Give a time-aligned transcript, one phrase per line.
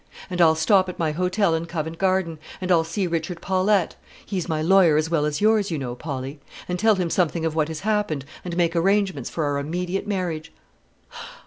[0.31, 4.49] And I'll stop at my hotel in Covent Garden; and I'll see Richard Paulette, he's
[4.49, 7.67] my lawyer as well as yours, you know, Polly, and tell him something of what
[7.67, 10.51] has happened, and make arrangements for our immediate marriage."